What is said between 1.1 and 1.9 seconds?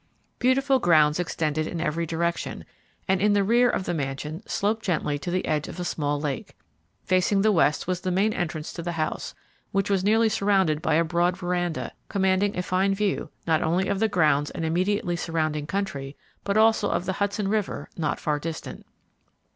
extended in